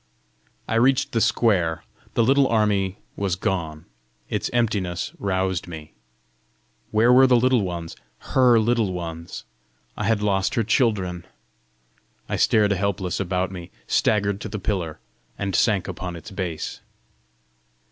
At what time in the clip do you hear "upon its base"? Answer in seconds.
15.87-16.81